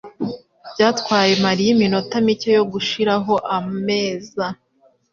[0.73, 4.45] Byatwaye Mariya iminota mike yo gushiraho ameza.